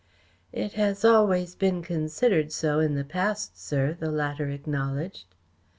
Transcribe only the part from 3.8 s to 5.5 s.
the latter acknowledged.